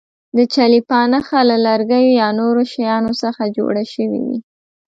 [0.37, 4.37] د چلیپا نښه له لرګیو یا نورو شیانو څخه جوړه شوې وي.